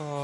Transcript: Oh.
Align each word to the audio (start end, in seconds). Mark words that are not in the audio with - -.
Oh. 0.00 0.23